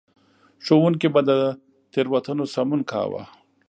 [0.65, 1.31] ښوونکي به د
[1.91, 3.23] تېروتنو سمون کاوه.